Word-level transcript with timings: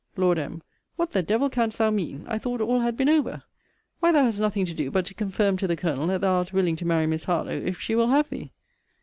Lord 0.17 0.39
M. 0.39 0.63
What 0.95 1.11
the 1.11 1.21
devil 1.21 1.47
canst 1.47 1.77
thou 1.77 1.91
mean? 1.91 2.25
I 2.27 2.39
thought 2.39 2.59
all 2.59 2.79
had 2.79 2.97
been 2.97 3.07
over. 3.07 3.43
Why 3.99 4.11
thou 4.11 4.23
hast 4.23 4.39
nothing 4.39 4.65
to 4.65 4.73
do 4.73 4.89
but 4.89 5.05
to 5.05 5.13
confirm 5.13 5.57
to 5.57 5.67
the 5.67 5.75
Colonel 5.77 6.07
that 6.07 6.21
thou 6.21 6.39
art 6.39 6.53
willing 6.53 6.75
to 6.77 6.85
marry 6.85 7.05
Miss 7.05 7.25
Harlowe, 7.25 7.61
if 7.63 7.79
she 7.79 7.93
will 7.93 8.07
have 8.07 8.27
thee. 8.31 8.51